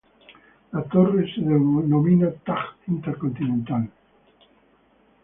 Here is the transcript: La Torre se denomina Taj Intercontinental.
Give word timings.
La 0.71 0.81
Torre 0.81 1.27
se 1.33 1.41
denomina 1.49 2.31
Taj 2.47 2.91
Intercontinental. 2.93 3.87